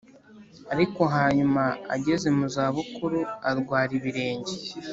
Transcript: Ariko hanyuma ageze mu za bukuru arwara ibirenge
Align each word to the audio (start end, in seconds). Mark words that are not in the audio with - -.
Ariko 0.73 1.01
hanyuma 1.15 1.63
ageze 1.95 2.27
mu 2.37 2.45
za 2.55 2.65
bukuru 2.75 3.19
arwara 3.49 3.91
ibirenge 3.99 4.53